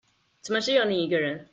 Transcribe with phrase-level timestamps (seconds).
[0.41, 1.47] 怎麼只有你一個人